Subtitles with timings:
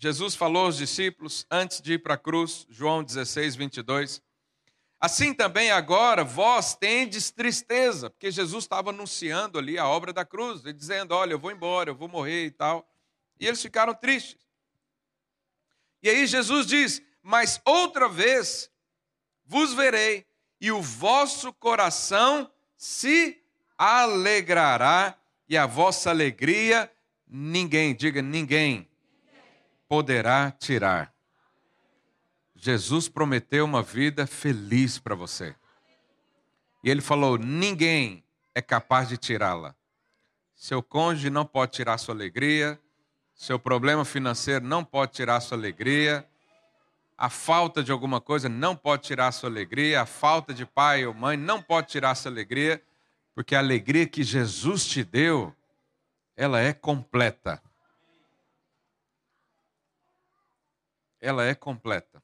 [0.00, 4.22] Jesus falou aos discípulos antes de ir para a cruz, João 16, 22.
[5.00, 10.64] Assim também agora vós tendes tristeza, porque Jesus estava anunciando ali a obra da cruz,
[10.64, 12.88] e dizendo: Olha, eu vou embora, eu vou morrer e tal.
[13.40, 14.38] E eles ficaram tristes.
[16.00, 18.70] E aí Jesus diz: Mas outra vez
[19.44, 20.24] vos verei,
[20.60, 23.36] e o vosso coração se
[23.76, 25.18] alegrará,
[25.48, 26.88] e a vossa alegria
[27.26, 28.88] ninguém, diga ninguém,
[29.88, 31.12] poderá tirar.
[32.54, 35.54] Jesus prometeu uma vida feliz para você.
[36.82, 38.24] E ele falou: ninguém
[38.54, 39.74] é capaz de tirá-la.
[40.54, 42.78] Seu cônjuge não pode tirar sua alegria,
[43.32, 46.28] seu problema financeiro não pode tirar sua alegria,
[47.16, 51.14] a falta de alguma coisa não pode tirar sua alegria, a falta de pai ou
[51.14, 52.82] mãe não pode tirar sua alegria,
[53.34, 55.54] porque a alegria que Jesus te deu,
[56.36, 57.62] ela é completa.
[61.20, 62.22] Ela é completa.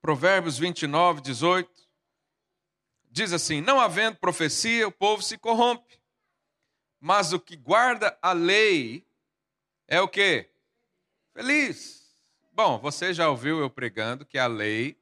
[0.00, 1.88] Provérbios 29, 18,
[3.10, 5.98] diz assim: Não havendo profecia, o povo se corrompe,
[7.00, 9.06] mas o que guarda a lei
[9.86, 10.50] é o que?
[11.32, 12.14] Feliz.
[12.52, 14.98] Bom, você já ouviu eu pregando que a lei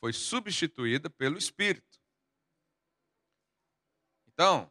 [0.00, 2.00] foi substituída pelo Espírito.
[4.26, 4.70] Então,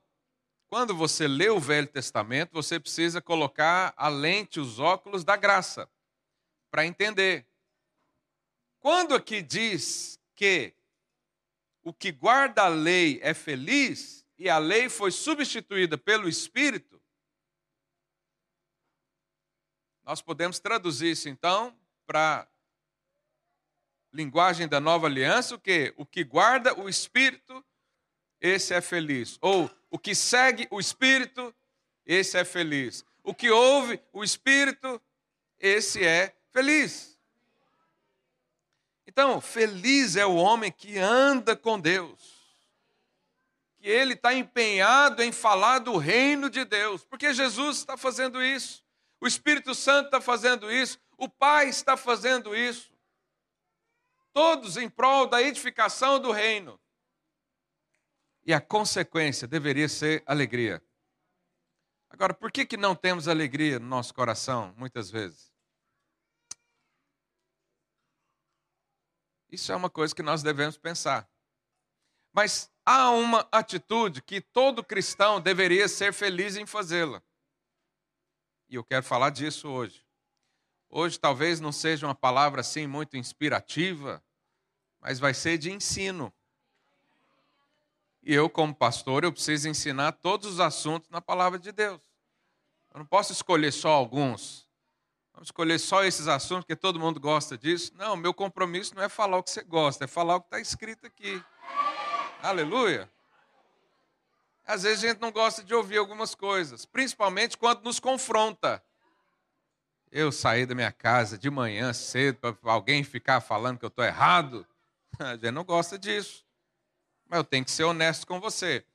[0.70, 5.90] quando você lê o Velho Testamento, você precisa colocar a lente, os óculos da graça,
[6.70, 7.46] para entender.
[8.80, 10.74] Quando aqui diz que
[11.84, 17.02] o que guarda a lei é feliz e a lei foi substituída pelo Espírito,
[20.04, 22.48] nós podemos traduzir isso então para
[24.14, 25.94] linguagem da nova aliança, o que?
[25.98, 27.64] O que guarda o Espírito,
[28.48, 29.38] esse é feliz.
[29.42, 31.54] Ou o que segue o Espírito,
[32.06, 33.06] esse é feliz.
[33.24, 35.02] O que ouve o Espírito,
[35.60, 37.18] esse é feliz.
[39.06, 42.38] Então, feliz é o homem que anda com Deus,
[43.80, 48.84] que ele está empenhado em falar do reino de Deus, porque Jesus está fazendo isso,
[49.20, 52.92] o Espírito Santo está fazendo isso, o Pai está fazendo isso,
[54.32, 56.80] todos em prol da edificação do reino.
[58.48, 60.82] E a consequência deveria ser alegria.
[62.10, 65.52] Agora, por que, que não temos alegria no nosso coração, muitas vezes?
[69.52, 71.30] Isso é uma coisa que nós devemos pensar.
[72.32, 77.22] Mas há uma atitude que todo cristão deveria ser feliz em fazê-la.
[78.70, 80.06] E eu quero falar disso hoje.
[80.90, 84.24] Hoje talvez não seja uma palavra assim muito inspirativa,
[85.02, 86.34] mas vai ser de ensino.
[88.28, 91.98] E eu, como pastor, eu preciso ensinar todos os assuntos na palavra de Deus.
[92.94, 94.68] Eu não posso escolher só alguns.
[95.32, 97.94] Vamos escolher só esses assuntos, porque todo mundo gosta disso.
[97.96, 100.60] Não, meu compromisso não é falar o que você gosta, é falar o que está
[100.60, 101.42] escrito aqui.
[102.44, 103.10] Aleluia.
[104.66, 108.84] Às vezes a gente não gosta de ouvir algumas coisas, principalmente quando nos confronta.
[110.12, 114.04] Eu saí da minha casa de manhã cedo para alguém ficar falando que eu estou
[114.04, 114.68] errado.
[115.18, 116.47] A gente não gosta disso.
[117.30, 118.86] Mas eu tenho que ser honesto com você.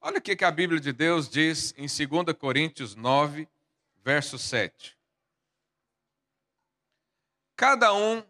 [0.00, 3.48] Olha o que a Bíblia de Deus diz em 2 Coríntios 9,
[4.02, 5.00] verso 7
[7.60, 8.24] cada um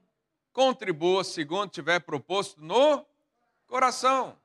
[0.53, 3.07] contribua segundo tiver proposto no
[3.69, 4.37] coração,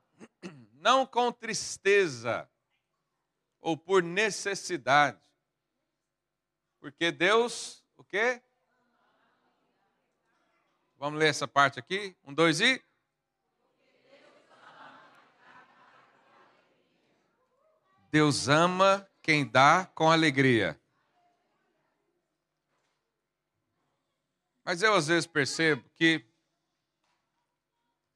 [0.74, 2.48] não com tristeza
[3.60, 5.18] ou por necessidade.
[6.78, 8.40] Porque Deus, o quê?
[11.00, 12.14] Vamos ler essa parte aqui?
[12.24, 12.80] Um, dois e.
[18.16, 20.80] Deus ama quem dá com alegria.
[24.64, 26.24] Mas eu às vezes percebo que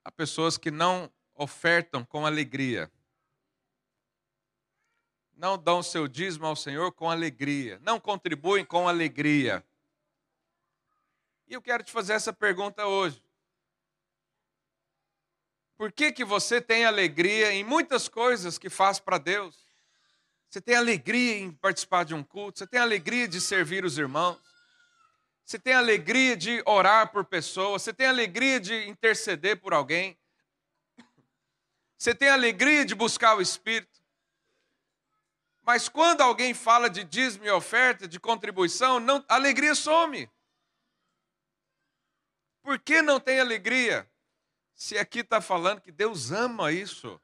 [0.02, 2.90] há pessoas que não ofertam com alegria.
[5.34, 7.78] Não dão seu dízimo ao Senhor com alegria.
[7.82, 9.62] Não contribuem com alegria.
[11.46, 13.22] E eu quero te fazer essa pergunta hoje.
[15.76, 19.69] Por que, que você tem alegria em muitas coisas que faz para Deus?
[20.50, 24.36] Você tem alegria em participar de um culto, você tem alegria de servir os irmãos,
[25.44, 30.18] você tem alegria de orar por pessoas, você tem alegria de interceder por alguém,
[31.96, 34.02] você tem alegria de buscar o Espírito.
[35.62, 40.28] Mas quando alguém fala de dízimo e oferta, de contribuição, não, a alegria some.
[42.60, 44.10] Por que não tem alegria?
[44.74, 47.20] Se aqui está falando que Deus ama isso.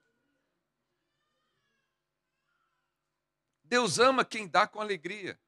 [3.66, 5.38] Deus ama quem dá com alegria.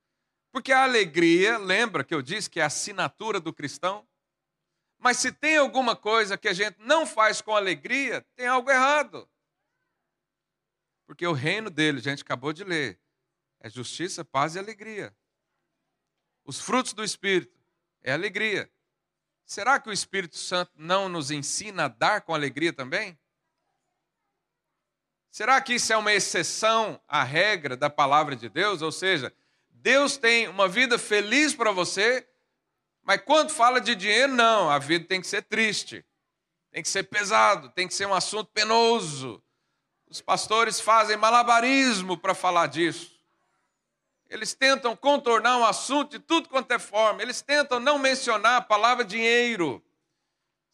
[0.50, 4.06] Porque a alegria, lembra que eu disse que é a assinatura do cristão?
[4.98, 9.28] Mas se tem alguma coisa que a gente não faz com alegria, tem algo errado.
[11.06, 12.98] Porque o reino dele, a gente acabou de ler,
[13.60, 15.14] é justiça, paz e alegria.
[16.44, 17.56] Os frutos do Espírito
[18.02, 18.70] é alegria.
[19.44, 23.18] Será que o Espírito Santo não nos ensina a dar com alegria também?
[25.30, 28.82] Será que isso é uma exceção à regra da palavra de Deus?
[28.82, 29.32] Ou seja,
[29.70, 32.26] Deus tem uma vida feliz para você,
[33.02, 36.04] mas quando fala de dinheiro, não, a vida tem que ser triste,
[36.70, 39.42] tem que ser pesado, tem que ser um assunto penoso.
[40.08, 43.18] Os pastores fazem malabarismo para falar disso.
[44.28, 48.62] Eles tentam contornar um assunto de tudo quanto é forma, eles tentam não mencionar a
[48.62, 49.82] palavra dinheiro.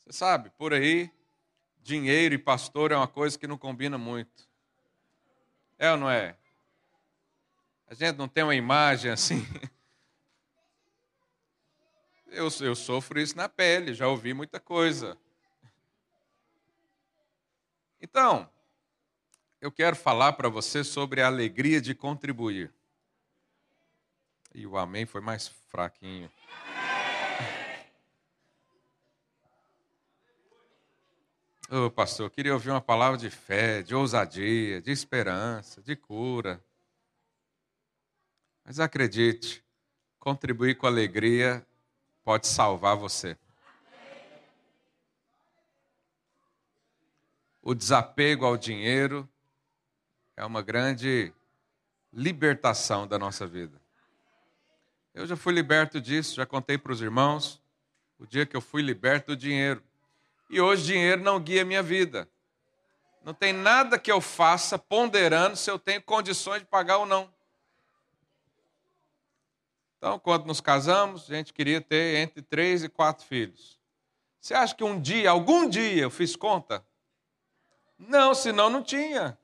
[0.05, 1.11] Você sabe, por aí,
[1.85, 4.49] dinheiro e pastor é uma coisa que não combina muito.
[5.79, 6.35] É ou não é?
[7.87, 9.47] A gente não tem uma imagem assim.
[12.27, 15.17] Eu, eu sofro isso na pele, já ouvi muita coisa.
[18.03, 18.51] Então,
[19.61, 22.75] eu quero falar para você sobre a alegria de contribuir.
[24.53, 26.29] E o amém foi mais fraquinho.
[31.75, 36.65] Ô oh, pastor, queria ouvir uma palavra de fé, de ousadia, de esperança, de cura.
[38.65, 39.61] Mas acredite,
[40.21, 41.67] contribuir com alegria
[42.23, 43.37] pode salvar você.
[47.61, 49.29] O desapego ao dinheiro
[50.37, 51.33] é uma grande
[52.13, 53.83] libertação da nossa vida.
[55.13, 57.61] Eu já fui liberto disso, já contei para os irmãos
[58.17, 59.83] o dia que eu fui liberto do dinheiro.
[60.55, 62.31] E hoje dinheiro não guia minha vida.
[63.25, 67.29] Não tem nada que eu faça ponderando se eu tenho condições de pagar ou não.
[69.99, 73.81] Então, quando nos casamos, a gente queria ter entre três e quatro filhos.
[74.41, 76.87] Você acha que um dia, algum dia, eu fiz conta?
[77.99, 79.37] Não, senão não tinha.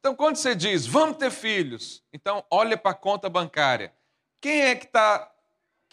[0.00, 3.94] Então, quando você diz, vamos ter filhos, então olha para a conta bancária.
[4.40, 5.32] Quem é que está,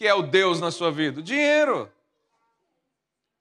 [0.01, 1.19] que é o Deus na sua vida?
[1.19, 1.92] O dinheiro.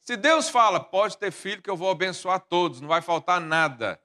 [0.02, 3.98] Se Deus fala, pode ter filho que eu vou abençoar todos, não vai faltar nada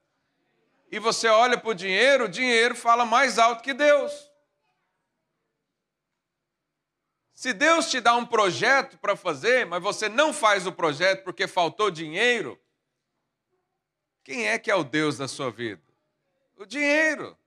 [0.95, 4.31] e você olha para o dinheiro, o dinheiro fala mais alto que Deus.
[7.33, 11.47] Se Deus te dá um projeto para fazer, mas você não faz o projeto porque
[11.47, 12.57] faltou dinheiro,
[14.23, 15.83] quem é que é o Deus da sua vida?
[16.55, 17.37] O dinheiro.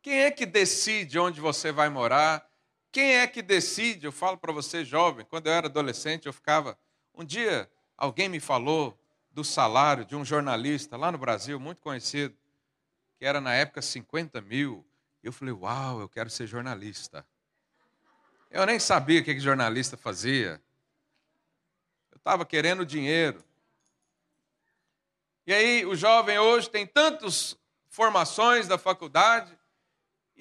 [0.00, 2.48] Quem é que decide onde você vai morar?
[2.92, 4.04] Quem é que decide?
[4.04, 6.78] Eu falo para você, jovem, quando eu era adolescente, eu ficava.
[7.14, 8.98] Um dia, alguém me falou
[9.30, 12.36] do salário de um jornalista lá no Brasil, muito conhecido,
[13.18, 14.84] que era na época 50 mil.
[15.22, 17.26] Eu falei, uau, eu quero ser jornalista.
[18.50, 20.62] Eu nem sabia o que, que jornalista fazia.
[22.10, 23.42] Eu estava querendo dinheiro.
[25.46, 27.56] E aí, o jovem hoje tem tantas
[27.88, 29.58] formações da faculdade,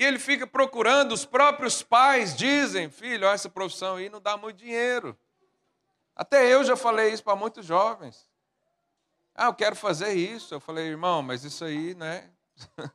[0.01, 4.57] e ele fica procurando, os próprios pais dizem: filho, essa profissão aí não dá muito
[4.57, 5.15] dinheiro.
[6.15, 8.27] Até eu já falei isso para muitos jovens.
[9.35, 10.55] Ah, eu quero fazer isso.
[10.55, 12.31] Eu falei, irmão, mas isso aí, né?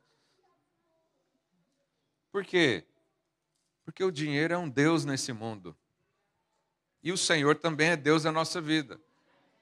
[2.33, 2.85] Por quê?
[3.85, 5.77] Porque o dinheiro é um Deus nesse mundo.
[7.05, 9.01] E o Senhor também é Deus na nossa vida.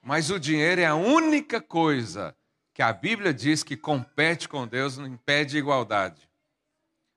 [0.00, 2.35] Mas o dinheiro é a única coisa
[2.73, 6.26] que a Bíblia diz que compete com Deus, não impede igualdade.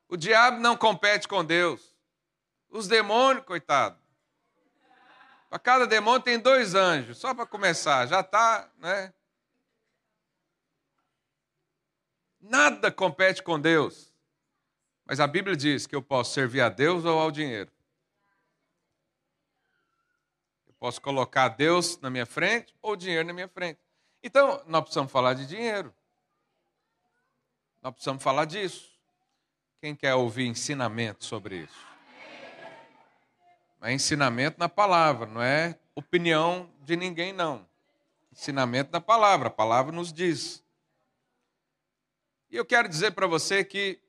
[0.08, 1.96] O diabo não compete com Deus.
[2.70, 4.00] Os demônios, coitado.
[5.50, 9.14] Para cada demônio tem dois anjos, só para começar, já está, né?
[12.40, 14.14] Nada compete com Deus.
[15.06, 17.72] Mas a Bíblia diz que eu posso servir a Deus ou ao dinheiro.
[20.68, 23.80] Eu posso colocar Deus na minha frente ou dinheiro na minha frente.
[24.22, 25.96] Então, nós precisamos falar de dinheiro.
[27.82, 28.97] Nós precisamos falar disso.
[29.79, 31.86] Quem quer ouvir ensinamento sobre isso?
[33.81, 37.67] É ensinamento na palavra, não é opinião de ninguém, não.
[38.31, 40.63] Ensinamento na palavra, a palavra nos diz.
[42.50, 44.01] E eu quero dizer para você que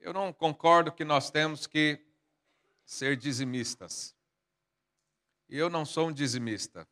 [0.00, 2.00] eu não concordo que nós temos que
[2.86, 4.16] ser dizimistas.
[5.48, 6.88] E eu não sou um dizimista.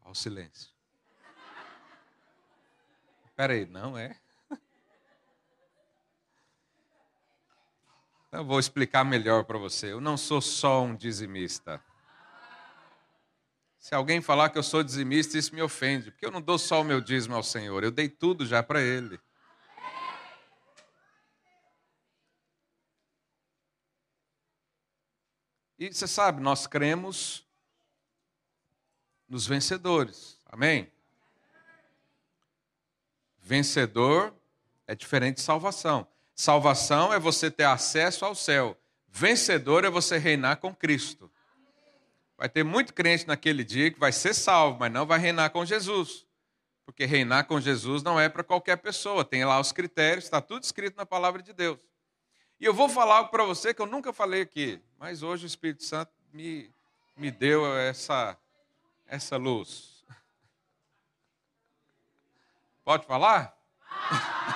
[0.00, 0.70] Ao silêncio.
[3.26, 4.18] Espera aí, não é?
[8.30, 9.92] Eu vou explicar melhor para você.
[9.92, 11.82] Eu não sou só um dizimista.
[13.78, 16.82] Se alguém falar que eu sou dizimista, isso me ofende, porque eu não dou só
[16.82, 19.18] o meu dízimo ao Senhor, eu dei tudo já para Ele.
[25.78, 27.46] E você sabe, nós cremos
[29.26, 30.92] nos vencedores, amém?
[33.38, 34.34] Vencedor
[34.86, 36.06] é diferente de salvação.
[36.38, 38.78] Salvação é você ter acesso ao céu.
[39.08, 41.28] Vencedor é você reinar com Cristo.
[42.36, 45.64] Vai ter muito crente naquele dia que vai ser salvo, mas não vai reinar com
[45.64, 46.24] Jesus.
[46.86, 49.24] Porque reinar com Jesus não é para qualquer pessoa.
[49.24, 51.76] Tem lá os critérios, está tudo escrito na palavra de Deus.
[52.60, 55.48] E eu vou falar algo para você que eu nunca falei aqui, mas hoje o
[55.48, 56.72] Espírito Santo me,
[57.16, 58.38] me deu essa,
[59.08, 60.04] essa luz.
[62.84, 63.58] Pode falar?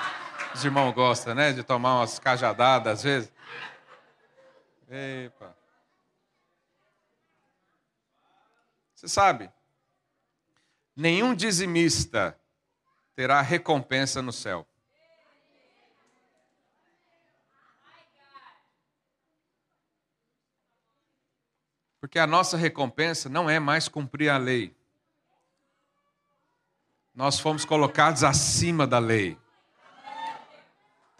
[0.53, 1.51] Os irmãos gostam, né?
[1.51, 3.33] De tomar umas cajadadas às vezes.
[4.89, 5.55] Epa.
[8.93, 9.51] Você sabe,
[10.95, 12.39] nenhum dizimista
[13.15, 14.65] terá recompensa no céu.
[21.99, 24.75] Porque a nossa recompensa não é mais cumprir a lei.
[27.13, 29.37] Nós fomos colocados acima da lei.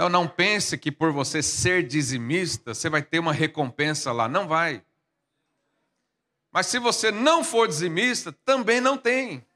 [0.03, 4.27] Então não pense que por você ser dizimista, você vai ter uma recompensa lá.
[4.27, 4.83] Não vai.
[6.51, 9.47] Mas se você não for dizimista, também não tem.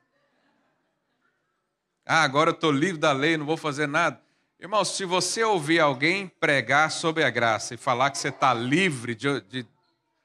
[2.05, 4.21] Ah, agora eu estou livre da lei, não vou fazer nada.
[4.57, 9.15] Irmão, se você ouvir alguém pregar sobre a graça e falar que você está livre
[9.15, 9.67] de, de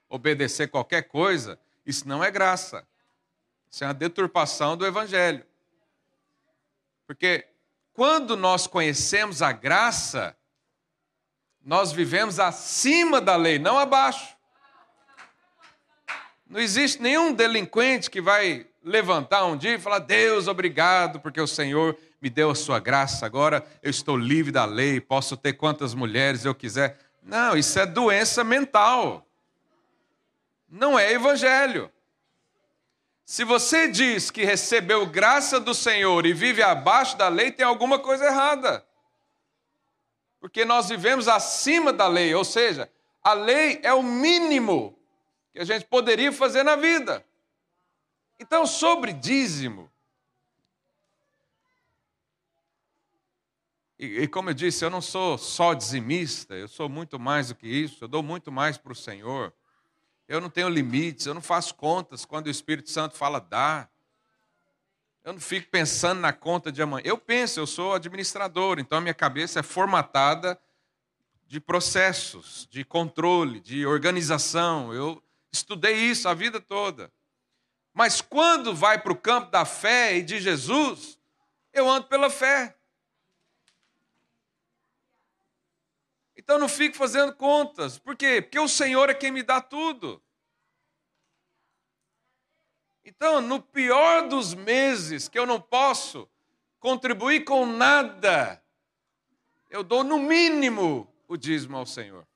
[0.08, 2.86] obedecer qualquer coisa, isso não é graça.
[3.68, 5.44] Isso é uma deturpação do Evangelho.
[7.08, 7.44] Porque
[7.92, 10.36] quando nós conhecemos a graça,
[11.64, 14.36] nós vivemos acima da lei, não abaixo.
[16.48, 21.46] Não existe nenhum delinquente que vai levantar um dia e falar: Deus, obrigado, porque o
[21.46, 25.94] Senhor me deu a sua graça, agora eu estou livre da lei, posso ter quantas
[25.94, 26.98] mulheres eu quiser.
[27.22, 29.26] Não, isso é doença mental.
[30.68, 31.90] Não é evangelho.
[33.24, 37.98] Se você diz que recebeu graça do Senhor e vive abaixo da lei, tem alguma
[37.98, 38.84] coisa errada.
[40.40, 42.90] Porque nós vivemos acima da lei, ou seja,
[43.22, 44.98] a lei é o mínimo
[45.52, 47.24] que a gente poderia fazer na vida.
[48.40, 49.88] Então, sobre dízimo,
[53.96, 57.54] e, e, como eu disse, eu não sou só dizimista, eu sou muito mais do
[57.54, 59.54] que isso, eu dou muito mais para o Senhor.
[60.32, 63.88] Eu não tenho limites, eu não faço contas quando o Espírito Santo fala dá.
[65.24, 67.02] Eu não fico pensando na conta de amanhã.
[67.04, 70.58] Eu penso, eu sou administrador, então a minha cabeça é formatada
[71.46, 74.92] de processos, de controle, de organização.
[74.92, 75.22] Eu
[75.52, 77.12] Estudei isso a vida toda.
[77.92, 81.18] Mas quando vai para o campo da fé e de Jesus,
[81.74, 82.74] eu ando pela fé.
[86.42, 88.00] Então não fico fazendo contas.
[88.00, 88.42] Por quê?
[88.42, 90.20] Porque o Senhor é quem me dá tudo.
[93.04, 96.28] Então, no pior dos meses que eu não posso
[96.80, 98.60] contribuir com nada,
[99.70, 102.26] eu dou no mínimo o dízimo ao Senhor.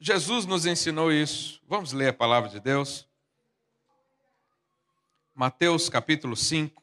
[0.00, 1.62] Jesus nos ensinou isso.
[1.68, 3.07] Vamos ler a palavra de Deus.
[5.38, 6.82] Mateus capítulo 5.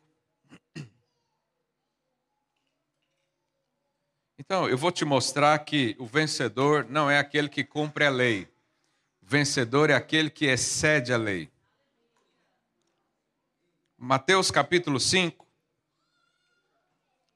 [4.40, 8.44] Então, eu vou te mostrar que o vencedor não é aquele que cumpre a lei.
[9.22, 11.52] O vencedor é aquele que excede a lei.
[13.98, 15.46] Mateus capítulo 5,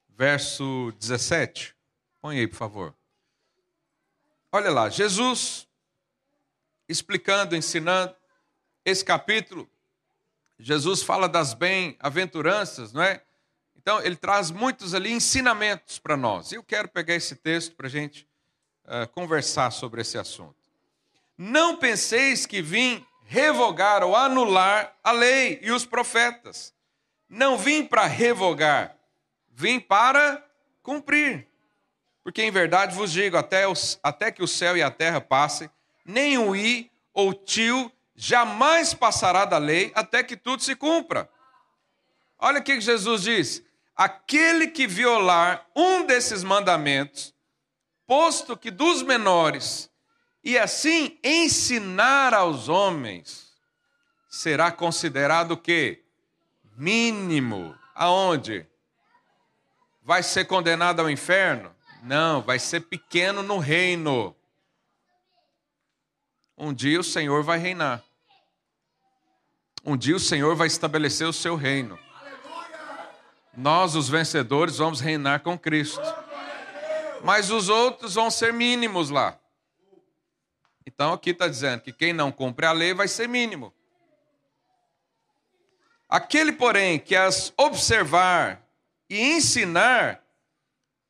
[0.08, 1.76] verso 17.
[2.22, 2.96] Põe aí, por favor.
[4.54, 5.68] Olha lá, Jesus
[6.88, 8.16] explicando, ensinando.
[8.86, 9.70] Esse capítulo,
[10.60, 13.22] Jesus fala das bem-aventuranças, não é?
[13.78, 16.52] Então, ele traz muitos ali ensinamentos para nós.
[16.52, 18.28] E eu quero pegar esse texto para a gente
[18.84, 20.56] uh, conversar sobre esse assunto.
[21.38, 26.74] Não penseis que vim revogar ou anular a lei e os profetas.
[27.30, 28.98] Não vim para revogar,
[29.50, 30.46] vim para
[30.84, 31.48] cumprir.
[32.22, 35.70] Porque em verdade vos digo: até, os, até que o céu e a terra passem,
[36.04, 37.90] nem o i ou tio
[38.22, 41.30] jamais passará da lei até que tudo se cumpra.
[42.38, 43.64] Olha o que Jesus diz:
[43.96, 47.34] aquele que violar um desses mandamentos,
[48.06, 49.90] posto que dos menores,
[50.44, 53.54] e assim ensinar aos homens,
[54.30, 56.04] será considerado o quê?
[56.76, 57.74] Mínimo.
[57.96, 58.68] Aonde?
[60.02, 61.74] Vai ser condenado ao inferno?
[62.04, 64.36] Não, vai ser pequeno no reino.
[66.58, 68.09] Um dia o Senhor vai reinar.
[69.84, 71.98] Um dia o Senhor vai estabelecer o seu reino.
[73.56, 76.02] Nós, os vencedores, vamos reinar com Cristo.
[77.24, 79.38] Mas os outros vão ser mínimos lá.
[80.86, 83.74] Então aqui está dizendo que quem não cumpre a lei vai ser mínimo.
[86.08, 88.66] Aquele, porém, que as observar
[89.10, 90.24] e ensinar,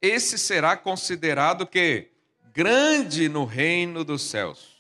[0.02, 2.10] esse será considerado que
[2.52, 4.79] grande no reino dos céus.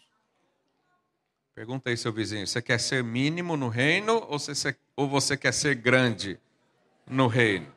[1.59, 5.53] Pergunta aí, seu vizinho: você quer ser mínimo no reino ou você, ou você quer
[5.53, 6.39] ser grande
[7.05, 7.69] no reino?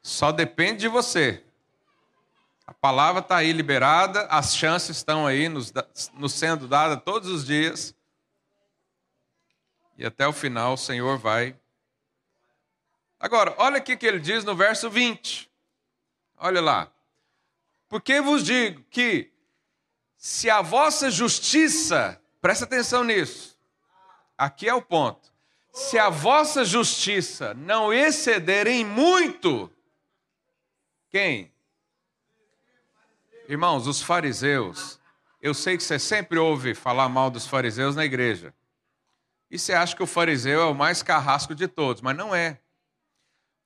[0.00, 1.42] Só depende de você.
[2.64, 5.72] A palavra está aí liberada, as chances estão aí nos,
[6.12, 7.92] nos sendo dadas todos os dias.
[9.98, 11.58] E até o final o Senhor vai.
[13.18, 15.50] Agora, olha o que ele diz no verso 20.
[16.36, 16.92] Olha lá.
[17.90, 19.32] Porque vos digo que
[20.16, 23.58] se a vossa justiça, presta atenção nisso,
[24.38, 25.28] aqui é o ponto.
[25.72, 29.68] Se a vossa justiça não exceder em muito,
[31.10, 31.52] quem?
[33.48, 35.00] Irmãos, os fariseus,
[35.42, 38.54] eu sei que você sempre ouve falar mal dos fariseus na igreja.
[39.50, 42.60] E você acha que o fariseu é o mais carrasco de todos, mas não é.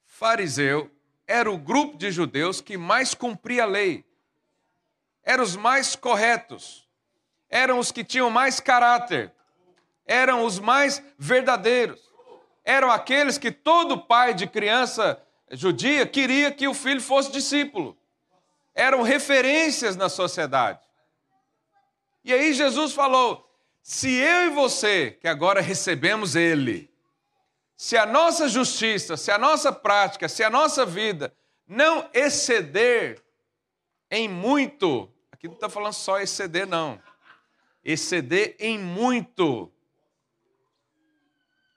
[0.07, 0.91] Fariseu
[1.27, 4.03] era o grupo de judeus que mais cumpria a lei.
[5.25, 6.89] Eram os mais corretos.
[7.49, 9.33] Eram os que tinham mais caráter.
[10.07, 12.01] Eram os mais verdadeiros.
[12.65, 17.97] Eram aqueles que todo pai de criança judia queria que o filho fosse discípulo
[18.75, 20.81] eram referências na sociedade.
[22.25, 23.49] E aí Jesus falou:
[23.81, 26.91] se eu e você, que agora recebemos Ele,
[27.77, 31.33] se a nossa justiça, se a nossa prática, se a nossa vida
[31.67, 33.23] não exceder
[34.11, 35.11] em muito,
[35.45, 36.99] aqui não está falando só exceder, não,
[37.85, 39.71] exceder em muito, o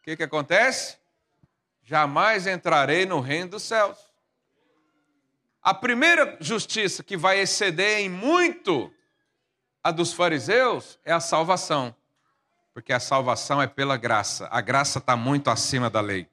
[0.04, 0.98] que, que acontece?
[1.84, 3.98] Jamais entrarei no reino dos céus.
[5.62, 8.94] A primeira justiça que vai exceder em muito
[9.84, 11.94] a dos fariseus é a salvação,
[12.74, 14.48] porque a salvação é pela graça.
[14.50, 16.30] A graça está muito acima da lei.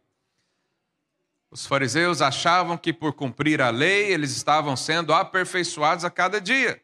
[1.50, 6.83] Os fariseus achavam que por cumprir a lei eles estavam sendo aperfeiçoados a cada dia.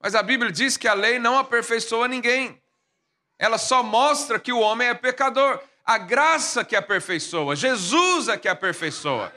[0.00, 2.60] Mas a Bíblia diz que a lei não aperfeiçoa ninguém.
[3.38, 5.60] Ela só mostra que o homem é pecador.
[5.84, 9.32] A graça que aperfeiçoa, Jesus é que aperfeiçoa.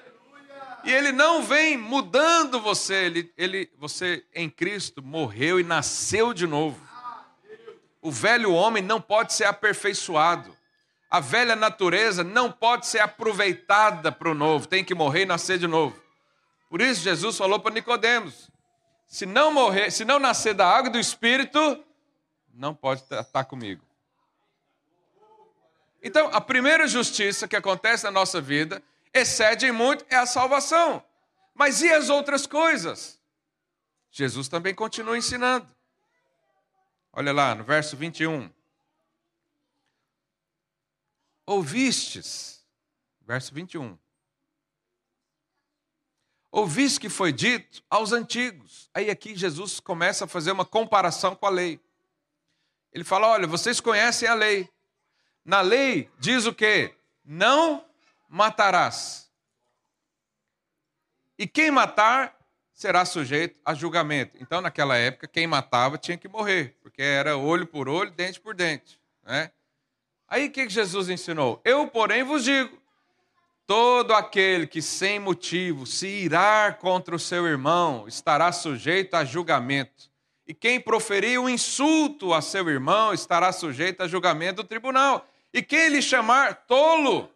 [0.84, 6.47] E ele não vem mudando você, ele, ele, você em Cristo morreu e nasceu de
[6.47, 6.82] novo.
[8.02, 10.58] O velho homem não pode ser aperfeiçoado.
[11.10, 15.60] A velha natureza não pode ser aproveitada para o novo, tem que morrer e nascer
[15.60, 15.95] de novo.
[16.69, 18.50] Por isso Jesus falou para Nicodemos:
[19.12, 21.84] se não morrer, se não nascer da água e do espírito,
[22.54, 23.84] não pode estar comigo.
[26.02, 28.82] Então, a primeira justiça que acontece na nossa vida
[29.13, 31.04] excede em muito é a salvação.
[31.54, 33.19] Mas e as outras coisas?
[34.10, 35.67] Jesus também continua ensinando.
[37.12, 38.50] Olha lá no verso 21.
[41.45, 42.65] Ouvistes,
[43.28, 44.00] verso 21.
[46.52, 48.90] Ouviste que foi dito aos antigos.
[48.94, 51.80] Aí aqui Jesus começa a fazer uma comparação com a lei.
[52.92, 54.70] Ele fala: olha, vocês conhecem a lei.
[55.46, 56.94] Na lei diz o quê?
[57.24, 57.86] Não
[58.28, 59.32] matarás.
[61.38, 62.38] E quem matar
[62.74, 64.38] será sujeito a julgamento.
[64.40, 68.54] Então, naquela época, quem matava tinha que morrer, porque era olho por olho, dente por
[68.54, 69.00] dente.
[69.24, 69.52] Né?
[70.28, 71.62] Aí o que Jesus ensinou?
[71.64, 72.81] Eu, porém, vos digo:
[73.65, 80.10] todo aquele que sem motivo se irar contra o seu irmão estará sujeito a julgamento.
[80.47, 85.26] E quem proferir um insulto a seu irmão estará sujeito a julgamento do tribunal.
[85.54, 87.30] E quem lhe chamar tolo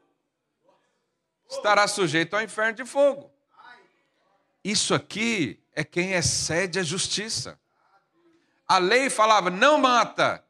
[1.49, 3.31] estará sujeito ao inferno de fogo.
[4.63, 7.59] Isso aqui é quem excede a justiça.
[8.67, 10.43] A lei falava, não mata,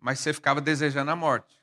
[0.00, 1.62] mas você ficava desejando a morte.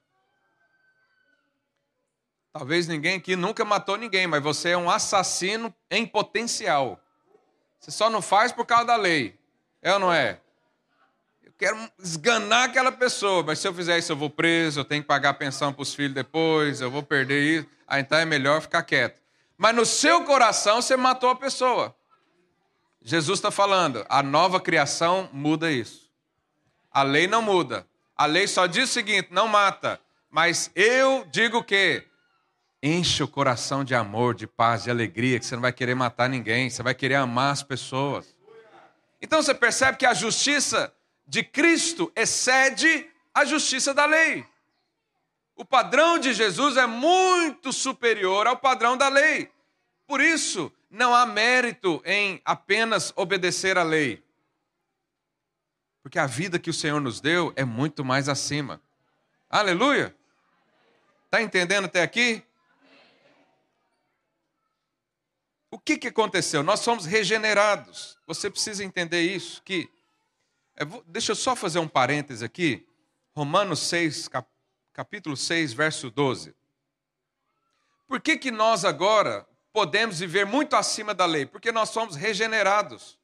[2.54, 7.00] Talvez ninguém aqui nunca matou ninguém, mas você é um assassino em potencial.
[7.80, 9.40] Você só não faz por causa da lei.
[9.82, 10.40] É ou não é?
[11.44, 15.02] Eu quero esganar aquela pessoa, mas se eu fizer isso, eu vou preso, eu tenho
[15.02, 18.62] que pagar pensão para os filhos depois, eu vou perder isso ah, então é melhor
[18.62, 19.20] ficar quieto.
[19.58, 21.94] Mas no seu coração você matou a pessoa.
[23.02, 26.10] Jesus está falando, a nova criação muda isso.
[26.90, 27.86] A lei não muda.
[28.16, 30.00] A lei só diz o seguinte: não mata.
[30.30, 32.02] Mas eu digo que
[32.82, 36.28] enche o coração de amor, de paz, de alegria, que você não vai querer matar
[36.28, 38.36] ninguém, você vai querer amar as pessoas.
[39.22, 40.94] Então você percebe que a justiça
[41.28, 44.46] de Cristo excede a justiça da lei.
[45.56, 49.52] O padrão de Jesus é muito superior ao padrão da lei.
[50.08, 54.24] Por isso, não há mérito em apenas obedecer à lei.
[56.02, 58.82] Porque a vida que o Senhor nos deu é muito mais acima.
[59.48, 60.16] Aleluia!
[61.26, 62.44] Está entendendo até aqui?
[65.72, 66.62] O que, que aconteceu?
[66.62, 68.18] Nós somos regenerados.
[68.28, 69.64] Você precisa entender isso.
[69.64, 69.90] Que
[70.76, 72.86] é, deixa eu só fazer um parêntese aqui.
[73.34, 74.30] Romanos 6,
[74.92, 76.54] capítulo 6, verso 12.
[78.06, 81.46] Por que, que nós agora podemos viver muito acima da lei?
[81.46, 83.18] Porque nós somos regenerados.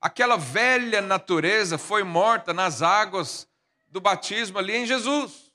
[0.00, 3.46] Aquela velha natureza foi morta nas águas
[3.88, 5.52] do batismo ali em Jesus.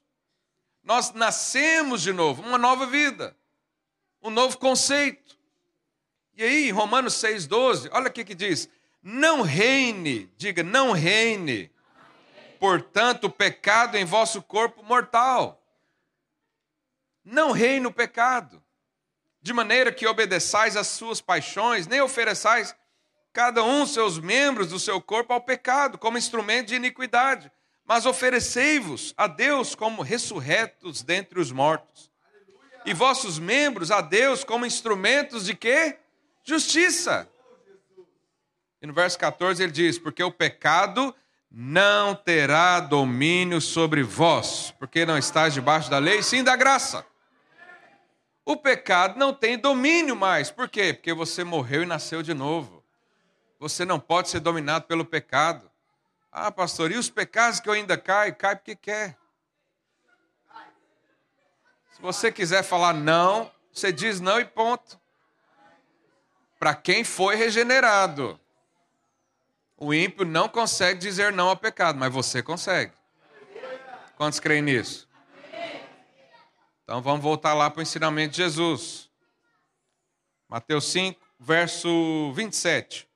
[0.83, 3.35] Nós nascemos de novo, uma nova vida,
[4.21, 5.30] um novo conceito.
[6.35, 8.69] E aí, em Romanos 6,12, olha o que, diz:
[9.01, 11.71] Não reine, diga, não reine,
[12.59, 15.61] portanto, o pecado em vosso corpo mortal.
[17.23, 18.63] Não reine o pecado,
[19.41, 22.75] de maneira que obedeçais às suas paixões, nem ofereçais
[23.33, 27.51] cada um seus membros do seu corpo ao pecado, como instrumento de iniquidade,
[27.85, 32.09] mas oferecei-vos a Deus como ressurretos dentre os mortos.
[32.85, 35.97] E vossos membros a Deus como instrumentos de quê?
[36.43, 37.29] Justiça.
[38.81, 41.15] E no verso 14 ele diz: Porque o pecado
[41.49, 47.05] não terá domínio sobre vós, porque não estás debaixo da lei, sim da graça.
[48.43, 50.49] O pecado não tem domínio mais.
[50.49, 50.93] Por quê?
[50.93, 52.83] Porque você morreu e nasceu de novo.
[53.59, 55.69] Você não pode ser dominado pelo pecado.
[56.31, 58.35] Ah, pastor, e os pecados que eu ainda caio?
[58.35, 59.17] Cai porque quer.
[61.91, 65.00] Se você quiser falar não, você diz não e ponto
[66.61, 68.39] para quem foi regenerado.
[69.75, 72.93] O ímpio não consegue dizer não ao pecado, mas você consegue.
[74.15, 75.09] Quantos creem nisso?
[76.83, 79.09] Então vamos voltar lá para o ensinamento de Jesus.
[80.47, 83.09] Mateus 5, verso 27.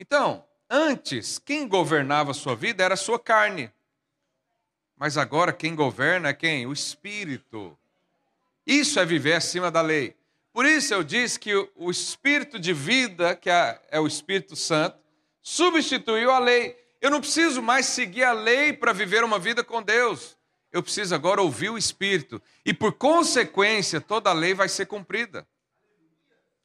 [0.00, 3.70] Então, antes, quem governava a sua vida era a sua carne.
[4.96, 6.66] Mas agora quem governa é quem?
[6.66, 7.78] O Espírito.
[8.66, 10.20] Isso é viver acima da lei.
[10.52, 14.98] Por isso eu disse que o espírito de vida, que é, é o Espírito Santo,
[15.40, 16.76] substituiu a lei.
[17.00, 20.36] Eu não preciso mais seguir a lei para viver uma vida com Deus.
[20.70, 22.40] Eu preciso agora ouvir o Espírito.
[22.64, 25.46] E por consequência, toda a lei vai ser cumprida.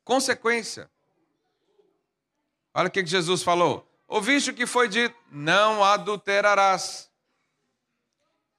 [0.03, 0.89] Consequência.
[2.73, 3.89] Olha o que Jesus falou.
[4.07, 7.09] Ouviste o que foi dito: não adulterarás.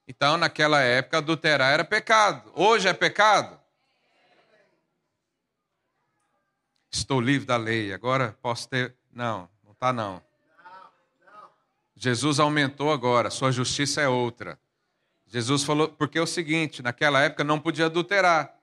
[0.07, 2.51] Então, naquela época, adulterar era pecado.
[2.55, 3.58] Hoje é pecado?
[6.91, 8.95] Estou livre da lei, agora posso ter.
[9.11, 10.21] Não, não está não.
[11.95, 14.57] Jesus aumentou agora, sua justiça é outra.
[15.27, 18.55] Jesus falou, porque é o seguinte: naquela época não podia adulterar.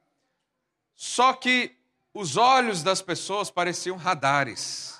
[0.95, 1.77] Só que
[2.15, 4.99] os olhos das pessoas pareciam radares.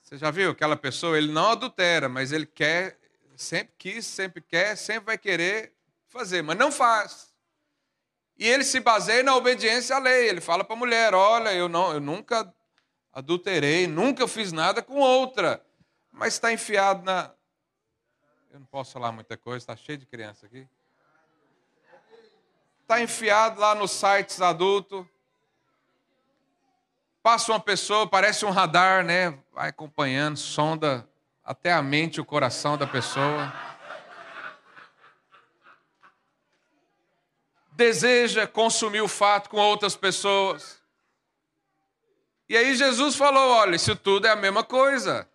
[0.00, 1.18] Você já viu aquela pessoa?
[1.18, 2.98] Ele não adultera, mas ele quer,
[3.36, 5.74] sempre quis, sempre quer, sempre vai querer
[6.08, 7.33] fazer, mas não faz.
[8.36, 10.28] E ele se baseia na obediência à lei.
[10.28, 12.52] Ele fala para a mulher: Olha, eu, não, eu nunca
[13.12, 15.64] adulterei, nunca fiz nada com outra.
[16.10, 17.30] Mas está enfiado na.
[18.50, 20.66] Eu não posso falar muita coisa, está cheio de criança aqui.
[22.82, 25.06] Está enfiado lá nos sites adultos.
[27.22, 29.38] Passa uma pessoa, parece um radar, né?
[29.52, 31.08] Vai acompanhando, sonda
[31.42, 33.52] até a mente e o coração da pessoa.
[37.74, 40.82] Deseja consumir o fato com outras pessoas.
[42.48, 45.28] E aí Jesus falou: olha, isso tudo é a mesma coisa.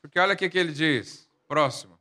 [0.00, 1.28] Porque olha o que, ele diz.
[1.48, 1.98] Próximo.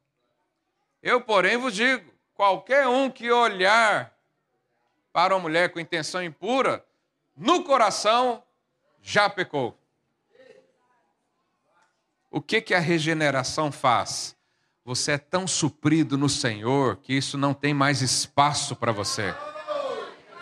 [1.01, 4.15] Eu, porém, vos digo: qualquer um que olhar
[5.11, 6.85] para uma mulher com intenção impura,
[7.35, 8.43] no coração
[9.01, 9.77] já pecou.
[12.29, 14.34] O que, que a regeneração faz?
[14.85, 19.33] Você é tão suprido no Senhor que isso não tem mais espaço para você.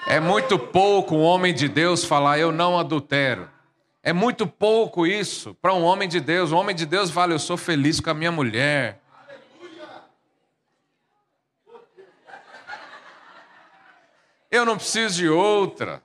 [0.05, 3.49] É muito pouco um homem de Deus falar eu não adultero.
[4.03, 6.51] É muito pouco isso para um homem de Deus.
[6.51, 9.01] Um homem de Deus fala eu sou feliz com a minha mulher.
[14.51, 16.03] Eu não preciso de outra.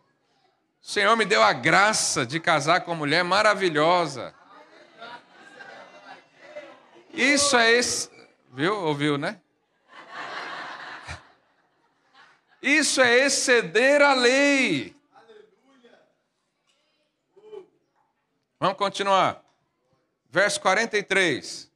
[0.81, 4.33] O Senhor me deu a graça de casar com uma mulher maravilhosa.
[7.13, 8.09] Isso é esse,
[8.53, 8.75] Viu?
[8.75, 9.41] Ouviu, né?
[12.61, 14.97] Isso é exceder a lei.
[18.59, 19.43] Vamos continuar.
[20.31, 21.71] Verso 43.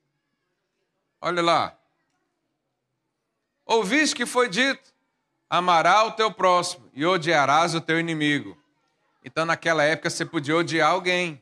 [1.20, 1.78] Olha lá.
[3.64, 4.92] Ouviste que foi dito:
[5.48, 8.58] amará o teu próximo e odiarás o teu inimigo.
[9.24, 11.40] Então, naquela época, você podia odiar alguém.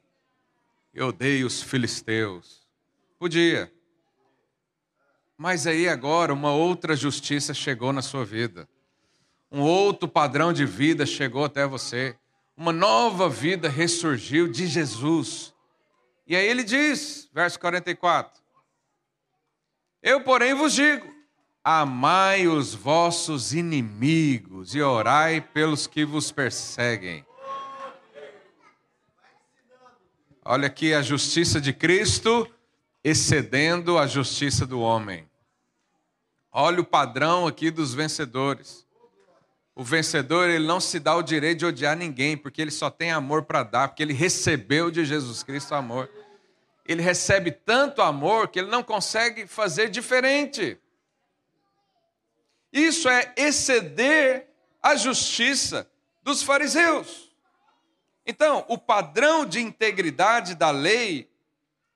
[0.93, 2.69] Eu odeio os filisteus.
[3.19, 3.73] Podia.
[5.43, 8.69] Mas aí agora uma outra justiça chegou na sua vida.
[9.51, 12.15] Um outro padrão de vida chegou até você.
[12.55, 15.55] Uma nova vida ressurgiu de Jesus.
[16.27, 18.39] E aí ele diz, verso 44:
[20.03, 21.11] Eu, porém, vos digo:
[21.65, 27.25] amai os vossos inimigos e orai pelos que vos perseguem.
[30.45, 32.47] Olha aqui a justiça de Cristo
[33.03, 35.30] excedendo a justiça do homem.
[36.53, 38.87] Olha o padrão aqui dos vencedores.
[39.75, 43.13] O vencedor, ele não se dá o direito de odiar ninguém, porque ele só tem
[43.13, 46.11] amor para dar, porque ele recebeu de Jesus Cristo amor.
[46.85, 50.77] Ele recebe tanto amor que ele não consegue fazer diferente.
[52.73, 54.49] Isso é exceder
[54.83, 55.89] a justiça
[56.23, 57.31] dos fariseus.
[58.27, 61.31] Então, o padrão de integridade da lei,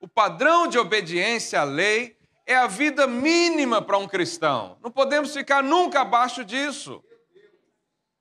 [0.00, 4.78] o padrão de obediência à lei, é a vida mínima para um cristão.
[4.82, 7.02] Não podemos ficar nunca abaixo disso.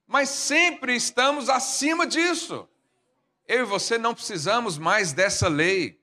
[0.08, 2.68] Mas sempre estamos acima disso.
[3.48, 6.00] Eu e você não precisamos mais dessa lei.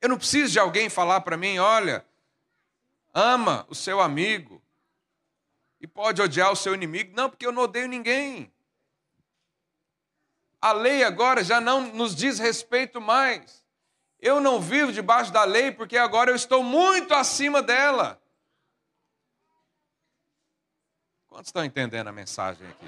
[0.00, 2.06] Eu não preciso de alguém falar para mim: olha,
[3.12, 4.62] ama o seu amigo
[5.80, 7.14] e pode odiar o seu inimigo.
[7.14, 8.52] Não, porque eu não odeio ninguém.
[10.60, 13.64] A lei agora já não nos diz respeito mais.
[14.20, 18.20] Eu não vivo debaixo da lei porque agora eu estou muito acima dela.
[21.28, 22.86] Quantos estão entendendo a mensagem aqui?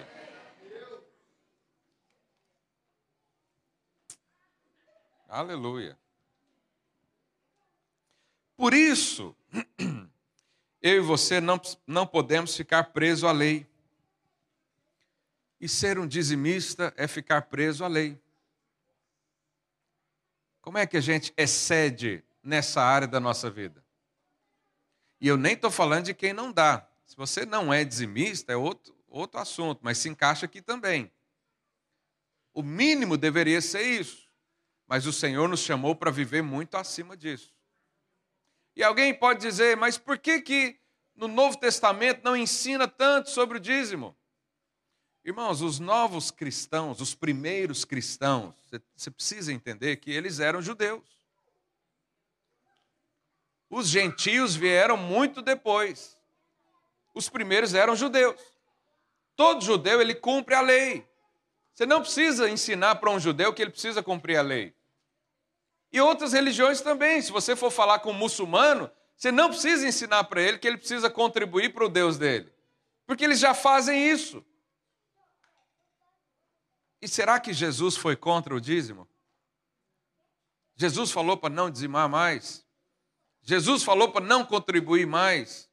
[5.28, 5.96] Aleluia.
[8.56, 9.36] Por isso,
[10.82, 13.64] eu e você não, não podemos ficar presos à lei.
[15.60, 18.20] E ser um dizimista é ficar preso à lei.
[20.70, 23.84] Como é que a gente excede nessa área da nossa vida?
[25.20, 26.88] E eu nem estou falando de quem não dá.
[27.04, 31.10] Se você não é dizimista, é outro, outro assunto, mas se encaixa aqui também.
[32.54, 34.30] O mínimo deveria ser isso.
[34.86, 37.52] Mas o Senhor nos chamou para viver muito acima disso.
[38.76, 40.78] E alguém pode dizer, mas por que, que
[41.16, 44.16] no Novo Testamento não ensina tanto sobre o dízimo?
[45.24, 48.54] Irmãos, os novos cristãos, os primeiros cristãos,
[48.96, 51.02] você precisa entender que eles eram judeus.
[53.68, 56.18] Os gentios vieram muito depois.
[57.14, 58.40] Os primeiros eram judeus.
[59.36, 61.06] Todo judeu ele cumpre a lei.
[61.74, 64.74] Você não precisa ensinar para um judeu que ele precisa cumprir a lei.
[65.92, 67.20] E outras religiões também.
[67.20, 70.78] Se você for falar com um muçulmano, você não precisa ensinar para ele que ele
[70.78, 72.52] precisa contribuir para o Deus dele.
[73.06, 74.44] Porque eles já fazem isso.
[77.00, 79.08] E será que Jesus foi contra o dízimo?
[80.76, 82.64] Jesus falou para não dizimar mais?
[83.42, 85.68] Jesus falou para não contribuir mais?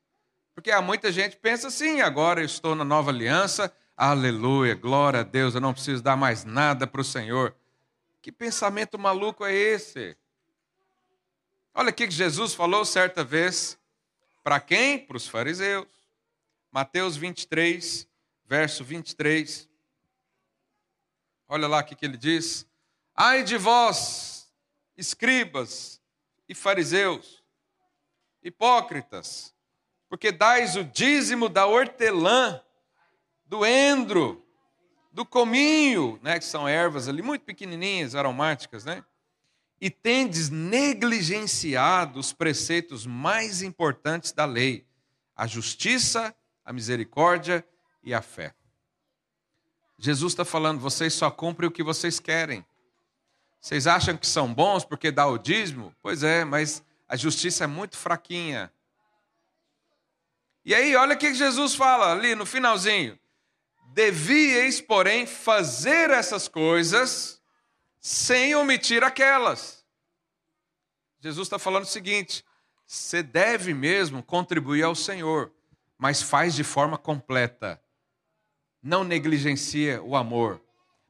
[0.54, 5.20] Porque há muita gente que pensa assim: agora eu estou na nova aliança, aleluia, glória
[5.20, 7.56] a Deus, eu não preciso dar mais nada para o Senhor.
[8.22, 10.18] Que pensamento maluco é esse?
[11.74, 13.78] Olha o que Jesus falou certa vez.
[14.44, 14.98] Para quem?
[14.98, 15.88] Para os fariseus.
[16.72, 18.08] Mateus 23,
[18.46, 19.67] verso 23.
[21.48, 22.68] Olha lá o que ele diz.
[23.16, 24.52] Ai de vós,
[24.98, 26.02] escribas
[26.48, 27.44] e fariseus,
[28.44, 29.56] hipócritas,
[30.10, 32.62] porque dais o dízimo da hortelã,
[33.46, 34.46] do endro,
[35.12, 39.04] do cominho, né, que são ervas ali muito pequenininhas, aromáticas, né?
[39.80, 44.86] E tendes negligenciado os preceitos mais importantes da lei,
[45.36, 47.66] a justiça, a misericórdia
[48.04, 48.54] e a fé.
[49.98, 52.64] Jesus está falando, vocês só cumprem o que vocês querem.
[53.60, 55.94] Vocês acham que são bons porque dá o dízimo?
[56.02, 58.72] Pois é, mas a justiça é muito fraquinha.
[60.64, 63.18] E aí, olha o que Jesus fala ali no finalzinho.
[63.94, 67.42] Devíeis, porém, fazer essas coisas
[68.00, 69.84] sem omitir aquelas.
[71.20, 72.46] Jesus está falando o seguinte:
[72.86, 75.52] você deve mesmo contribuir ao Senhor,
[75.98, 77.82] mas faz de forma completa
[78.88, 80.62] não negligencia o amor.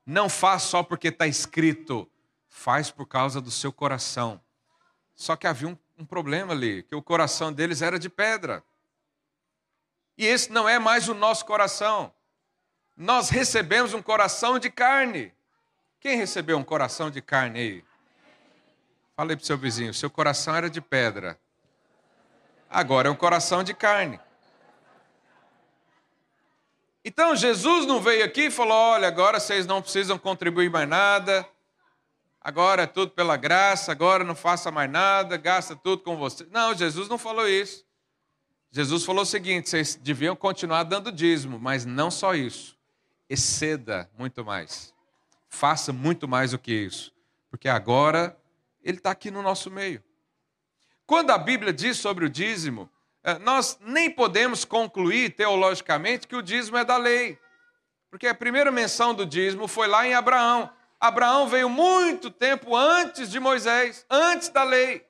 [0.03, 2.09] Não faz só porque está escrito,
[2.49, 4.41] faz por causa do seu coração.
[5.15, 8.63] Só que havia um, um problema ali, que o coração deles era de pedra.
[10.17, 12.11] E esse não é mais o nosso coração.
[12.95, 15.31] nós recebemos um coração de carne.
[15.99, 17.85] Quem recebeu um coração de carne aí?
[19.15, 21.39] Falei para o seu vizinho, seu coração era de pedra.
[22.67, 24.19] Agora é um coração de carne.
[27.07, 31.47] Então Jesus não veio aqui e falou: olha, agora vocês não precisam contribuir mais nada,
[32.41, 36.45] agora é tudo pela graça, agora não faça mais nada, gasta tudo com você.
[36.51, 37.85] Não, Jesus não falou isso.
[38.69, 42.77] Jesus falou o seguinte: vocês deviam continuar dando dízimo, mas não só isso
[43.29, 44.93] exceda muito mais.
[45.47, 47.13] Faça muito mais do que isso.
[47.49, 48.37] Porque agora
[48.83, 50.03] ele está aqui no nosso meio.
[51.05, 52.89] Quando a Bíblia diz sobre o dízimo,
[53.39, 57.37] nós nem podemos concluir teologicamente que o dízimo é da lei.
[58.09, 60.69] Porque a primeira menção do dízimo foi lá em Abraão.
[60.99, 65.05] Abraão veio muito tempo antes de Moisés, antes da lei.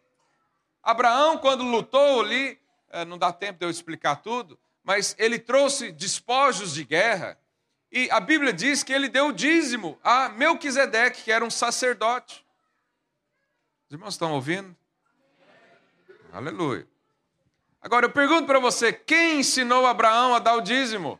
[0.82, 5.92] Abraão, quando lutou ali, eh, não dá tempo de eu explicar tudo, mas ele trouxe
[5.92, 7.38] despojos de guerra
[7.92, 12.46] e a Bíblia diz que ele deu o dízimo a Melquisedeque, que era um sacerdote.
[13.88, 14.76] Os irmãos estão ouvindo?
[16.34, 16.88] Aleluia.
[17.88, 21.18] Agora eu pergunto para você, quem ensinou Abraão a dar o dízimo?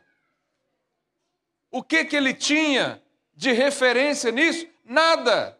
[1.70, 3.02] O que que ele tinha
[3.34, 4.68] de referência nisso?
[4.84, 5.58] Nada.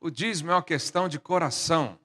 [0.00, 2.00] O dízimo é uma questão de coração.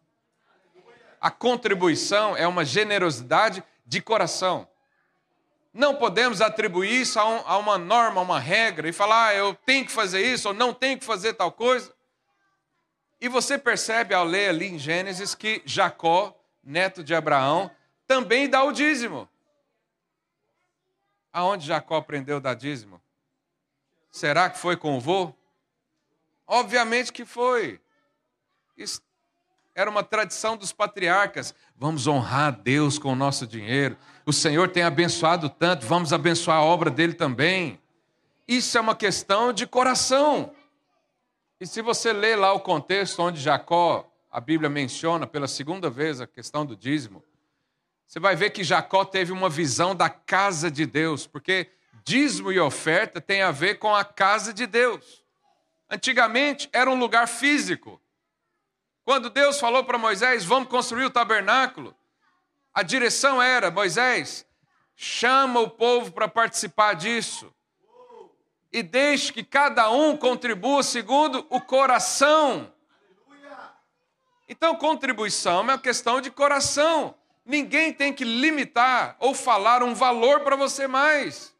[1.21, 4.67] A contribuição é uma generosidade de coração.
[5.73, 9.33] Não podemos atribuir isso a, um, a uma norma, a uma regra, e falar, ah,
[9.33, 11.95] eu tenho que fazer isso ou não tenho que fazer tal coisa.
[13.21, 17.71] E você percebe ao ler ali em Gênesis que Jacó, neto de Abraão,
[18.07, 19.27] também dá o dízimo.
[21.31, 23.01] Aonde Jacó aprendeu dar dízimo?
[24.11, 25.33] Será que foi com o vô?
[26.45, 27.79] Obviamente que foi.
[28.75, 29.01] Isso
[29.73, 31.55] era uma tradição dos patriarcas.
[31.77, 33.97] Vamos honrar a Deus com o nosso dinheiro.
[34.25, 37.79] O Senhor tem abençoado tanto, vamos abençoar a obra dele também.
[38.47, 40.53] Isso é uma questão de coração.
[41.59, 46.21] E se você ler lá o contexto onde Jacó, a Bíblia menciona pela segunda vez
[46.21, 47.23] a questão do dízimo,
[48.07, 51.69] você vai ver que Jacó teve uma visão da casa de Deus, porque
[52.03, 55.23] dízimo e oferta tem a ver com a casa de Deus.
[55.89, 58.01] Antigamente era um lugar físico.
[59.03, 61.95] Quando Deus falou para Moisés, vamos construir o tabernáculo,
[62.73, 64.45] a direção era: Moisés,
[64.95, 67.53] chama o povo para participar disso.
[68.71, 72.73] E deixe que cada um contribua segundo o coração.
[74.51, 77.15] Então, contribuição é uma questão de coração.
[77.45, 81.55] Ninguém tem que limitar ou falar um valor para você mais.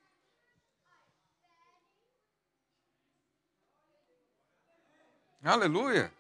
[5.42, 6.12] Aleluia.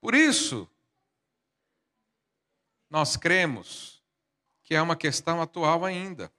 [0.00, 0.70] Por isso,
[2.88, 4.00] nós cremos
[4.62, 6.32] que é uma questão atual ainda.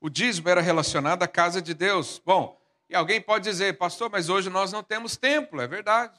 [0.00, 2.22] O dízimo era relacionado à casa de Deus.
[2.24, 6.18] Bom, e alguém pode dizer, pastor, mas hoje nós não temos templo, é verdade.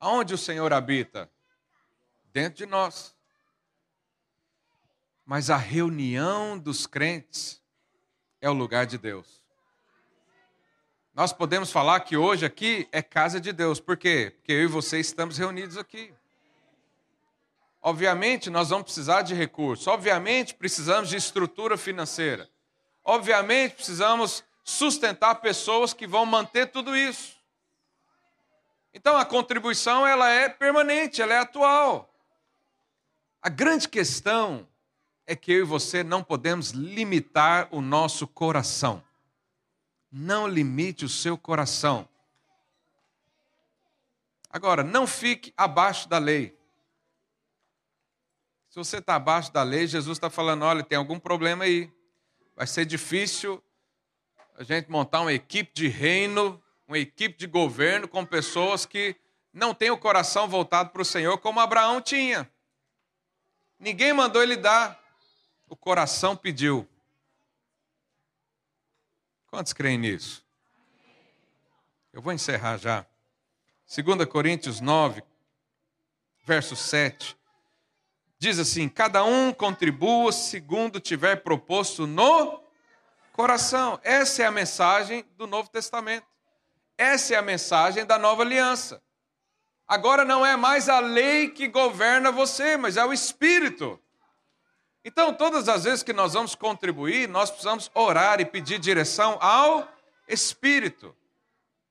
[0.00, 1.30] Aonde o Senhor habita?
[2.32, 3.14] Dentro de nós.
[5.26, 7.62] Mas a reunião dos crentes
[8.40, 9.44] é o lugar de Deus.
[11.12, 13.80] Nós podemos falar que hoje aqui é casa de Deus.
[13.80, 14.32] Por quê?
[14.36, 16.14] Porque eu e você estamos reunidos aqui.
[17.82, 19.86] Obviamente, nós vamos precisar de recursos.
[19.86, 22.48] Obviamente, precisamos de estrutura financeira.
[23.04, 27.38] Obviamente, precisamos sustentar pessoas que vão manter tudo isso.
[28.92, 32.14] Então, a contribuição ela é permanente, ela é atual.
[33.40, 34.68] A grande questão
[35.26, 39.02] é que eu e você não podemos limitar o nosso coração.
[40.12, 42.06] Não limite o seu coração.
[44.50, 46.54] Agora, não fique abaixo da lei.
[48.68, 51.90] Se você está abaixo da lei, Jesus está falando: olha, tem algum problema aí.
[52.54, 53.62] Vai ser difícil
[54.58, 59.14] a gente montar uma equipe de reino, uma equipe de governo com pessoas que
[59.52, 62.50] não têm o coração voltado para o Senhor, como Abraão tinha.
[63.78, 65.00] Ninguém mandou ele dar,
[65.68, 66.88] o coração pediu.
[69.46, 70.44] Quantos creem nisso?
[72.12, 73.06] Eu vou encerrar já.
[73.86, 75.22] 2 Coríntios 9,
[76.44, 77.38] verso 7.
[78.40, 82.67] Diz assim: Cada um contribua segundo tiver proposto no
[83.38, 84.00] coração.
[84.02, 86.26] Essa é a mensagem do Novo Testamento.
[86.96, 89.00] Essa é a mensagem da nova aliança.
[89.86, 93.96] Agora não é mais a lei que governa você, mas é o Espírito.
[95.04, 99.86] Então, todas as vezes que nós vamos contribuir, nós precisamos orar e pedir direção ao
[100.26, 101.14] Espírito.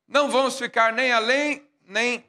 [0.06, 2.26] Não vamos ficar nem além, nem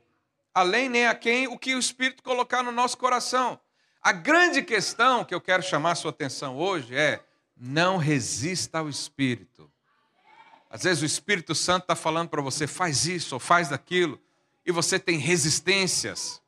[0.54, 3.58] além, nem a quem o que o Espírito colocar no nosso coração.
[4.00, 7.20] A grande questão que eu quero chamar a sua atenção hoje é:
[7.58, 9.70] não resista ao Espírito.
[10.70, 14.20] Às vezes o Espírito Santo está falando para você, faz isso ou faz daquilo,
[14.64, 16.42] e você tem resistências.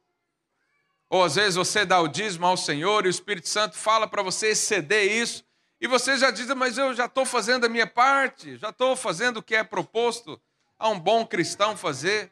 [1.09, 4.23] Ou às vezes você dá o dízimo ao Senhor e o Espírito Santo fala para
[4.23, 5.45] você exceder isso,
[5.81, 9.39] e você já diz, mas eu já estou fazendo a minha parte, já estou fazendo
[9.39, 10.39] o que é proposto
[10.79, 12.31] a um bom cristão fazer.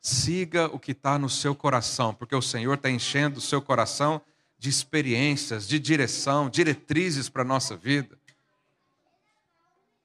[0.00, 4.20] Siga o que está no seu coração, porque o Senhor está enchendo o seu coração
[4.62, 8.16] de experiências, de direção, diretrizes para a nossa vida.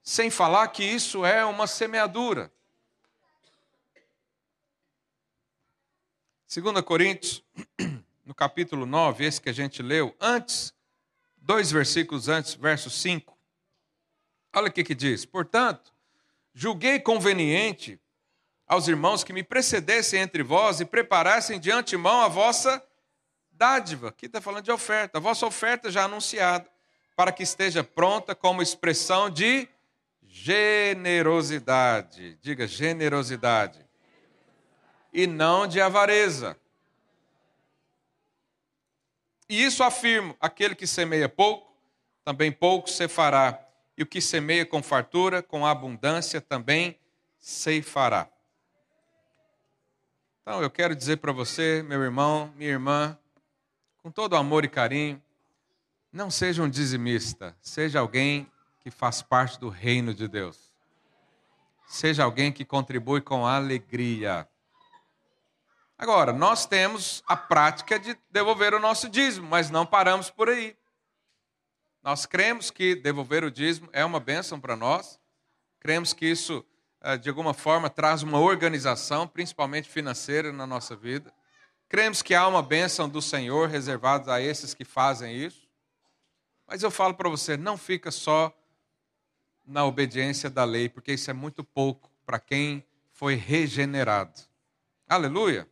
[0.01, 2.51] Sem falar que isso é uma semeadura.
[6.51, 7.43] 2 Coríntios,
[8.25, 10.73] no capítulo 9, esse que a gente leu, antes,
[11.37, 13.37] dois versículos antes, verso 5.
[14.55, 15.93] Olha o que, que diz: Portanto,
[16.51, 18.01] julguei conveniente
[18.67, 22.83] aos irmãos que me precedessem entre vós e preparassem de antemão a vossa
[23.57, 24.09] dádiva.
[24.09, 26.69] Aqui está falando de oferta, a vossa oferta já anunciada,
[27.15, 29.67] para que esteja pronta como expressão de
[30.21, 32.37] generosidade.
[32.41, 33.85] Diga generosidade.
[35.11, 36.55] E não de avareza.
[39.49, 41.75] E isso afirmo: aquele que semeia pouco,
[42.23, 43.59] também pouco se fará.
[43.97, 46.99] E o que semeia com fartura, com abundância, também
[47.39, 48.29] ceifará.
[50.41, 53.17] Então eu quero dizer para você, meu irmão, minha irmã,
[54.07, 55.21] com todo amor e carinho,
[56.13, 58.49] não seja um dizimista, seja alguém
[58.79, 60.71] que faz parte do reino de Deus.
[61.85, 64.47] Seja alguém que contribui com alegria.
[65.97, 70.73] Agora, nós temos a prática de devolver o nosso dízimo, mas não paramos por aí.
[72.01, 75.19] Nós cremos que devolver o dízimo é uma bênção para nós,
[75.81, 76.65] cremos que isso
[77.01, 81.33] eh, de alguma forma, traz uma organização, principalmente financeira, na nossa vida.
[81.89, 85.67] Cremos que há uma bênção do Senhor reservada a esses que fazem isso.
[86.67, 88.53] Mas eu falo para você, não fica só
[89.65, 92.83] na obediência da lei, porque isso é muito pouco para quem
[93.13, 94.41] foi regenerado.
[95.07, 95.67] Aleluia!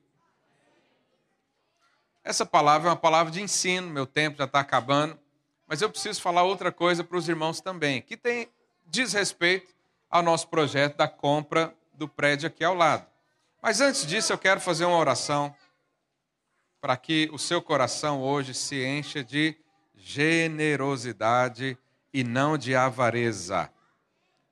[2.23, 5.19] Essa palavra é uma palavra de ensino, meu tempo já está acabando,
[5.67, 8.49] mas eu preciso falar outra coisa para os irmãos também, que tem
[8.85, 9.75] diz respeito
[10.09, 13.05] ao nosso projeto da compra do prédio aqui ao lado.
[13.61, 15.55] Mas antes disso, eu quero fazer uma oração
[16.85, 19.57] para que o seu coração hoje se encha de
[19.95, 21.75] generosidade
[22.13, 23.71] e não de avareza.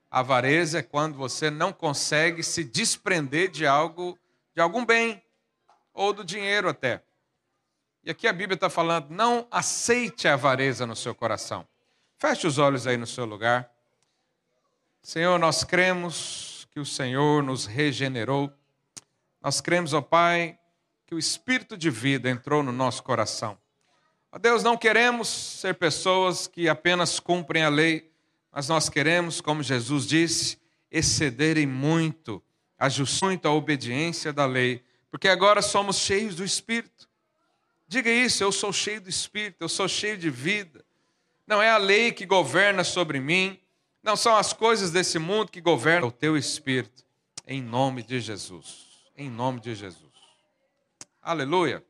[0.09, 4.17] Avareza é quando você não consegue se desprender de algo,
[4.55, 5.21] de algum bem,
[5.93, 7.03] ou do dinheiro até.
[8.03, 11.67] E aqui a Bíblia está falando: não aceite a avareza no seu coração.
[12.17, 13.69] Feche os olhos aí no seu lugar.
[15.03, 18.51] Senhor, nós cremos que o Senhor nos regenerou.
[19.39, 20.57] Nós cremos, ó Pai,
[21.13, 23.55] que o espírito de vida entrou no nosso coração.
[24.31, 28.09] Ó Deus, não queremos ser pessoas que apenas cumprem a lei,
[28.51, 30.57] mas nós queremos, como Jesus disse,
[30.89, 32.41] excederem muito
[32.79, 37.07] a justiça, muito a obediência da lei, porque agora somos cheios do espírito.
[37.87, 40.83] Diga isso, eu sou cheio do espírito, eu sou cheio de vida.
[41.45, 43.59] Não é a lei que governa sobre mim,
[44.01, 47.05] não são as coisas desse mundo que governam o teu espírito.
[47.45, 48.87] Em nome de Jesus.
[49.15, 50.12] Em nome de Jesus.
[51.23, 51.81] Aleluia.